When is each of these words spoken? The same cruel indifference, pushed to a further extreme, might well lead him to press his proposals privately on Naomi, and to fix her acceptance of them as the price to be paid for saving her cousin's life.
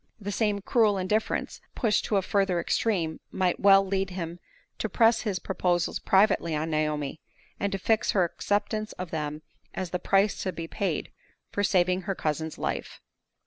The 0.19 0.31
same 0.31 0.61
cruel 0.61 0.97
indifference, 0.97 1.61
pushed 1.75 2.05
to 2.05 2.15
a 2.17 2.23
further 2.23 2.59
extreme, 2.59 3.19
might 3.29 3.59
well 3.59 3.85
lead 3.85 4.09
him 4.09 4.39
to 4.79 4.89
press 4.89 5.21
his 5.21 5.37
proposals 5.37 5.99
privately 5.99 6.55
on 6.55 6.71
Naomi, 6.71 7.21
and 7.59 7.71
to 7.71 7.77
fix 7.77 8.09
her 8.13 8.23
acceptance 8.23 8.93
of 8.93 9.11
them 9.11 9.43
as 9.75 9.91
the 9.91 9.99
price 9.99 10.41
to 10.41 10.51
be 10.51 10.67
paid 10.67 11.11
for 11.51 11.61
saving 11.63 12.01
her 12.09 12.15
cousin's 12.15 12.57
life. 12.57 12.99